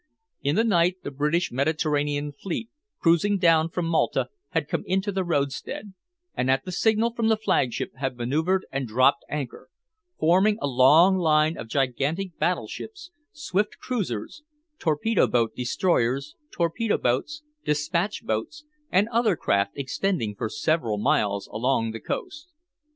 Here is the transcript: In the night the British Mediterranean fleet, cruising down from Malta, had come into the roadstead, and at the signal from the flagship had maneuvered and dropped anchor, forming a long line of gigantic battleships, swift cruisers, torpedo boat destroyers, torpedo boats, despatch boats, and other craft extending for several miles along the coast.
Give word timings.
In 0.41 0.55
the 0.55 0.63
night 0.63 1.03
the 1.03 1.11
British 1.11 1.51
Mediterranean 1.51 2.31
fleet, 2.31 2.71
cruising 2.99 3.37
down 3.37 3.69
from 3.69 3.85
Malta, 3.85 4.29
had 4.49 4.67
come 4.67 4.81
into 4.87 5.11
the 5.11 5.23
roadstead, 5.23 5.93
and 6.33 6.49
at 6.49 6.65
the 6.65 6.71
signal 6.71 7.13
from 7.13 7.27
the 7.27 7.37
flagship 7.37 7.91
had 7.97 8.17
maneuvered 8.17 8.65
and 8.71 8.87
dropped 8.87 9.23
anchor, 9.29 9.69
forming 10.17 10.57
a 10.59 10.65
long 10.65 11.17
line 11.19 11.55
of 11.55 11.67
gigantic 11.67 12.39
battleships, 12.39 13.11
swift 13.31 13.77
cruisers, 13.77 14.41
torpedo 14.79 15.27
boat 15.27 15.53
destroyers, 15.55 16.35
torpedo 16.49 16.97
boats, 16.97 17.43
despatch 17.63 18.23
boats, 18.25 18.65
and 18.91 19.07
other 19.09 19.35
craft 19.35 19.73
extending 19.75 20.33
for 20.33 20.49
several 20.49 20.97
miles 20.97 21.45
along 21.53 21.91
the 21.91 21.99
coast. 22.01 22.49